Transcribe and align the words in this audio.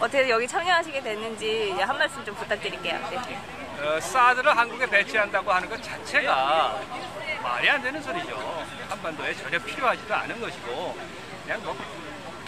어떻게 0.00 0.28
여기 0.30 0.48
참여하시게 0.48 1.00
됐는지 1.02 1.72
한 1.78 1.96
말씀 1.98 2.24
좀 2.24 2.34
부탁드릴게요. 2.34 2.98
네. 3.10 3.38
어, 3.82 4.00
사드를 4.00 4.56
한국에 4.56 4.86
배치한다고 4.86 5.52
하는 5.52 5.68
것 5.68 5.82
자체가 5.82 6.80
말이 7.42 7.70
안 7.70 7.82
되는 7.82 8.02
소리죠. 8.02 8.66
한반도에 8.88 9.34
전혀 9.34 9.58
필요하지도 9.58 10.14
않은 10.14 10.40
것이고 10.40 10.96
그냥 11.44 11.62
뭐 11.64 11.76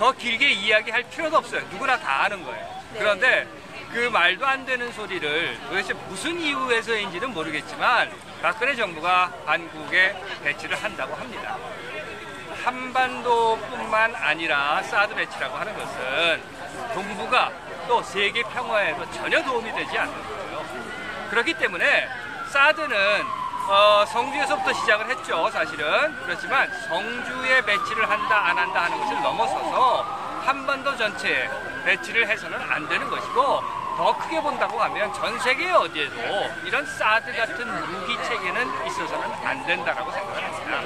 더 0.03 0.11
길게 0.11 0.51
이야기할 0.51 1.05
필요도 1.05 1.37
없어요. 1.37 1.61
누구나 1.71 1.97
다 1.97 2.25
아는 2.25 2.43
거예요. 2.43 2.83
네. 2.93 2.99
그런데 2.99 3.47
그 3.93 4.09
말도 4.09 4.45
안 4.45 4.65
되는 4.67 4.91
소리를 4.91 5.59
도대체 5.69 5.93
무슨 6.09 6.41
이유에서인지는 6.41 7.31
모르겠지만 7.33 8.11
박근혜 8.41 8.75
정부가 8.75 9.33
한국에 9.47 10.17
배치를 10.43 10.83
한다고 10.83 11.15
합니다. 11.15 11.57
한반도뿐만 12.65 14.17
아니라 14.17 14.83
사드 14.83 15.15
배치라고 15.15 15.57
하는 15.57 15.73
것은 15.77 16.43
동북아 16.95 17.51
또 17.89 18.03
세계 18.03 18.43
평화에도 18.43 19.11
전혀 19.11 19.43
도움이 19.43 19.73
되지 19.73 19.99
않는 19.99 20.13
거예요. 20.13 20.65
그렇기 21.31 21.55
때문에 21.55 22.09
사드는 22.51 23.25
어, 23.69 24.05
성주에서부터 24.07 24.73
시작을 24.73 25.09
했죠, 25.09 25.49
사실은. 25.51 26.15
그렇지만 26.25 26.69
성주에 26.89 27.63
배치를 27.65 28.11
한다, 28.11 28.47
안 28.49 28.59
한다 28.59 28.85
하는 28.85 28.99
것을 28.99 29.23
넘어서서 29.23 30.03
한반도 30.45 30.97
전체에 30.97 31.49
배치를 31.85 32.29
해서는 32.29 32.59
안 32.61 32.89
되는 32.89 33.09
것이고 33.09 33.63
더 33.97 34.19
크게 34.19 34.41
본다고 34.41 34.81
하면 34.83 35.13
전 35.15 35.39
세계 35.39 35.71
어디에도 35.71 36.17
이런 36.65 36.85
사드 36.85 37.35
같은 37.37 37.91
무기 37.93 38.17
체계는 38.25 38.87
있어서는 38.87 39.31
안 39.45 39.65
된다라고 39.67 40.11
생각을 40.11 40.43
합니다. 40.45 40.81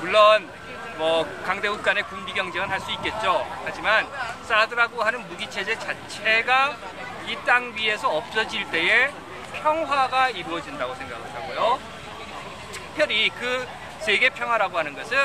물론 0.00 0.48
뭐 0.96 1.26
강대국 1.44 1.82
간의 1.82 2.04
군비 2.04 2.32
경쟁은 2.32 2.70
할 2.70 2.80
수 2.80 2.90
있겠죠. 2.92 3.44
하지만 3.64 4.06
사드라고 4.46 5.02
하는 5.02 5.26
무기 5.28 5.48
체제 5.50 5.76
자체가 5.78 6.76
이 7.28 7.36
땅 7.44 7.74
위에서 7.76 8.08
없어질 8.08 8.70
때에 8.70 9.10
평화가 9.62 10.30
이루어진다고 10.30 10.94
생각을 10.94 11.24
하고요. 11.34 11.80
특별히 12.72 13.30
그 13.30 13.66
세계 14.00 14.30
평화라고 14.30 14.78
하는 14.78 14.94
것은 14.94 15.16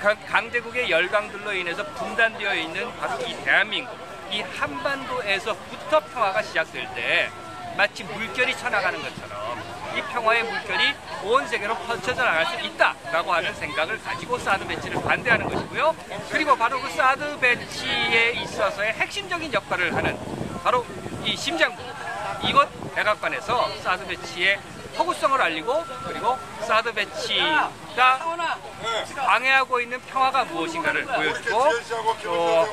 강- 0.00 0.16
강대국의 0.26 0.90
열강들로 0.90 1.52
인해서 1.54 1.82
분단되어 1.94 2.54
있는 2.54 2.94
바로 2.98 3.18
이 3.26 3.34
대한민국, 3.44 3.96
이 4.30 4.42
한반도에서부터 4.42 6.00
평화가 6.00 6.42
시작될 6.42 6.86
때 6.94 7.30
마치 7.76 8.04
물결이 8.04 8.56
쳐나가는 8.56 9.00
것처럼 9.00 9.62
이 9.96 10.02
평화의 10.12 10.44
물결이 10.44 10.94
온 11.24 11.46
세계로 11.46 11.76
펼쳐져 11.78 12.24
나갈 12.24 12.46
수 12.46 12.66
있다라고 12.66 13.32
하는 13.32 13.54
생각을 13.54 14.00
가지고 14.02 14.38
사드 14.38 14.66
배치를 14.66 15.00
반대하는 15.02 15.48
것이고요. 15.48 15.94
그리고 16.30 16.56
바로 16.56 16.80
그 16.80 16.90
사드 16.90 17.38
배치에 17.38 18.32
있어서의 18.32 18.92
핵심적인 18.94 19.52
역할을 19.52 19.94
하는 19.94 20.18
바로 20.62 20.84
이 21.24 21.36
심장부 21.36 21.82
이곳 22.42 22.68
백악관에서 22.94 23.70
사드 23.82 24.06
배치의 24.06 24.58
허구성을 24.98 25.40
알리고 25.40 25.84
그리고 26.06 26.38
사드 26.60 26.92
배치가 26.92 27.70
방해하고 29.16 29.80
있는 29.80 30.00
평화가 30.02 30.44
무엇인가를 30.44 31.04
보여주고 31.04 31.70
또 32.22 32.68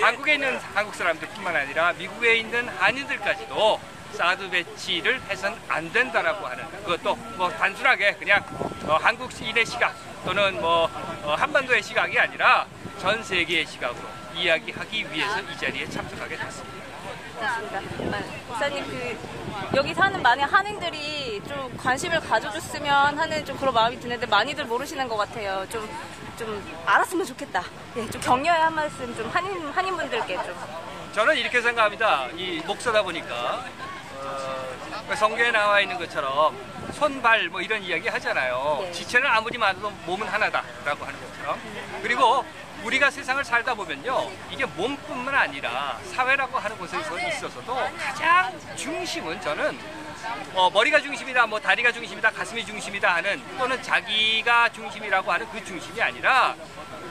한국에 0.00 0.34
있는 0.34 0.58
한국 0.74 0.94
사람들뿐만 0.94 1.56
아니라 1.56 1.92
미국에 1.94 2.36
있는 2.36 2.68
한인들까지도 2.68 3.80
사드 4.14 4.50
배치를 4.50 5.20
해선 5.28 5.56
안 5.68 5.92
된다라고 5.92 6.46
하는 6.46 6.64
그것도 6.84 7.14
뭐 7.36 7.50
단순하게 7.50 8.14
그냥 8.14 8.44
어, 8.86 8.96
한국인의 8.96 9.66
시각 9.66 9.94
또는 10.24 10.60
뭐 10.60 10.88
어, 11.22 11.34
한반도의 11.38 11.82
시각이 11.82 12.18
아니라 12.18 12.66
전 12.98 13.22
세계의 13.22 13.66
시각으로 13.66 14.06
이야기하기 14.34 15.12
위해서 15.12 15.40
이 15.40 15.58
자리에 15.58 15.88
참석하게 15.88 16.36
됐습니다. 16.36 16.84
아, 17.40 17.60
목사님 18.48 18.84
그 18.86 19.18
여기 19.76 19.92
사는 19.92 20.22
많은 20.22 20.44
한인들이 20.44 21.42
좀 21.46 21.76
관심을 21.76 22.20
가져줬으면 22.20 23.18
하는 23.18 23.44
좀 23.44 23.56
그런 23.58 23.74
마음이 23.74 23.98
드는데 24.00 24.26
많이들 24.26 24.64
모르시는 24.64 25.08
것 25.08 25.16
같아요. 25.16 25.66
좀 25.68 25.88
좀 26.36 26.82
알았으면 26.84 27.24
좋겠다. 27.26 27.62
예, 27.96 28.10
좀 28.10 28.20
격려의 28.20 28.60
한 28.60 28.74
말씀 28.74 29.14
좀 29.16 29.28
한인 29.30 29.68
한인분들께 29.68 30.34
좀. 30.34 30.54
저는 31.12 31.36
이렇게 31.36 31.60
생각합니다. 31.62 32.28
이 32.36 32.60
목사다 32.66 33.02
보니까 33.02 33.34
어, 33.34 33.83
성경에 35.12 35.50
나와 35.50 35.80
있는 35.80 35.98
것처럼 35.98 36.56
손발 36.92 37.48
뭐 37.48 37.60
이런 37.60 37.82
이야기 37.82 38.08
하잖아요. 38.08 38.78
네. 38.82 38.92
지체는 38.92 39.28
아무리 39.28 39.58
많아도 39.58 39.90
몸은 40.06 40.26
하나다라고 40.26 41.04
하는 41.04 41.20
것처럼. 41.20 41.58
그리고 42.02 42.44
우리가 42.82 43.10
세상을 43.10 43.42
살다 43.44 43.74
보면요, 43.74 44.30
이게 44.50 44.64
몸뿐만 44.64 45.34
아니라 45.34 45.98
사회라고 46.12 46.58
하는 46.58 46.76
곳에 46.78 46.98
있어서도 46.98 47.74
가장 47.98 48.58
중심은 48.76 49.40
저는 49.40 49.78
어, 50.54 50.70
머리가 50.70 51.00
중심이다, 51.00 51.46
뭐 51.46 51.60
다리가 51.60 51.92
중심이다, 51.92 52.30
가슴이 52.30 52.64
중심이다 52.64 53.14
하는 53.16 53.42
또는 53.58 53.82
자기가 53.82 54.70
중심이라고 54.70 55.30
하는 55.30 55.46
그 55.50 55.62
중심이 55.64 56.00
아니라 56.00 56.54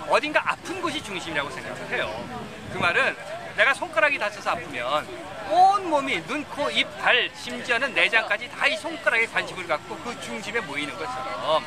어딘가 0.10 0.42
아픈 0.52 0.82
곳이 0.82 1.02
중심이라고 1.02 1.50
생각을 1.50 1.90
해요. 1.92 2.26
그 2.72 2.78
말은 2.78 3.16
내가 3.56 3.74
손가락이 3.74 4.18
다쳐서 4.18 4.52
아프면 4.52 5.08
온 5.50 5.90
몸이 5.90 6.24
눈, 6.26 6.44
코, 6.46 6.70
입, 6.72 6.88
발, 7.00 7.30
심지어는 7.36 7.94
내장까지 7.94 8.50
다 8.50 8.68
이 8.68 8.78
손가락에 8.78 9.28
관심을 9.28 9.68
갖고 9.68 9.96
그 9.98 10.20
중심에 10.22 10.60
모이는 10.62 10.98
것처럼 10.98 11.64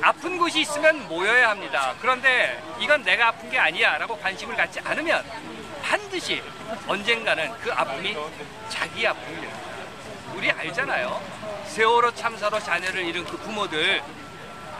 아픈 0.00 0.38
곳이 0.38 0.60
있으면 0.60 1.06
모여야 1.08 1.50
합니다. 1.50 1.94
그런데 2.00 2.62
이건 2.78 3.02
내가 3.02 3.28
아픈 3.28 3.50
게 3.50 3.58
아니야 3.58 3.98
라고 3.98 4.16
관심을 4.18 4.56
갖지 4.56 4.80
않으면 4.80 5.24
반드시 5.82 6.42
언젠가는 6.86 7.50
그 7.58 7.72
아픔이 7.72 8.16
자기 8.68 9.06
아픔이 9.06 9.34
됩니다. 9.40 9.58
우리 10.34 10.50
알잖아요. 10.50 11.20
세월호 11.66 12.14
참사로 12.14 12.60
자녀를 12.60 13.04
잃은 13.06 13.24
그 13.24 13.36
부모들 13.38 14.02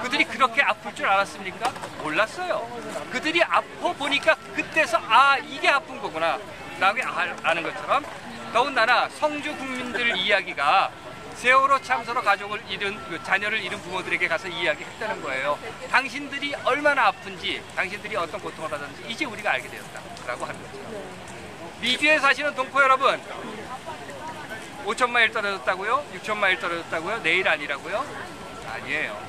그들이 0.03 0.25
그렇게 0.25 0.63
아플 0.63 0.95
줄 0.95 1.07
알았습니까? 1.07 1.71
몰랐어요. 2.03 2.67
그들이 3.11 3.43
아파 3.43 3.93
보니까 3.93 4.35
그때서 4.55 4.99
아 5.09 5.37
이게 5.39 5.69
아픈 5.69 6.01
거구나 6.01 6.39
라고 6.79 7.01
아- 7.05 7.37
아는 7.43 7.63
것처럼 7.63 8.05
더군다나 8.53 9.09
성주 9.09 9.57
국민들 9.57 10.17
이야기가 10.17 10.91
세월호 11.35 11.81
참사로 11.83 12.23
가족을 12.23 12.63
잃은 12.69 12.97
그 13.09 13.23
자녀를 13.23 13.61
잃은 13.63 13.81
부모들에게 13.83 14.27
가서 14.27 14.49
이야기했다는 14.49 15.23
거예요. 15.23 15.59
당신들이 15.91 16.55
얼마나 16.65 17.07
아픈지, 17.07 17.63
당신들이 17.77 18.17
어떤 18.17 18.41
고통을 18.41 18.69
받았는지 18.69 19.05
이제 19.09 19.25
우리가 19.25 19.53
알게 19.53 19.69
되었다라고 19.69 20.45
하는 20.47 20.61
거죠. 20.63 20.79
미주에 21.81 22.19
사시는 22.19 22.57
동포 22.57 22.83
여러분, 22.83 23.23
5천 24.85 25.11
마일 25.11 25.31
떨어졌다고요? 25.31 26.05
6천 26.17 26.37
마일 26.39 26.59
떨어졌다고요? 26.59 27.23
내일 27.23 27.49
아니라고요? 27.49 28.05
아니에요. 28.73 29.28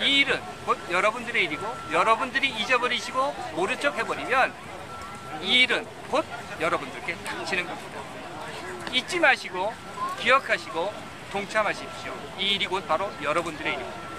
이 0.00 0.20
일은 0.20 0.40
곧 0.66 0.78
여러분들의 0.90 1.44
일이고 1.44 1.66
여러분들이 1.92 2.48
잊어버리시고 2.48 3.34
모른 3.54 3.78
척 3.80 3.96
해버리면 3.96 4.52
이 5.42 5.62
일은 5.62 5.86
곧 6.10 6.24
여러분들께 6.60 7.14
닥치는 7.24 7.66
겁니다. 7.66 8.00
잊지 8.92 9.18
마시고 9.18 9.72
기억하시고 10.20 10.92
동참하십시오. 11.32 12.14
이 12.38 12.54
일이 12.54 12.66
곧 12.66 12.86
바로 12.86 13.10
여러분들의 13.22 13.74
일입니다. 13.74 14.13